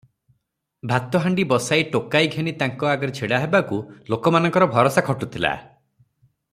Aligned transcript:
ଭାତ 0.91 1.19
ହାଣ୍ତି 1.25 1.45
ବସାଇ 1.51 1.83
ଟୋକାଇ 1.97 2.31
ଘେନି 2.37 2.53
ତାଙ୍କ 2.63 2.89
ଆଗରେ 2.93 3.15
ଛିଡ଼ାହେବାକୁ 3.19 3.81
ଲୋକମାନଙ୍କର 4.15 4.69
ଭରସା 4.77 5.05
ଖଟୁଥିଲା। 5.11 5.53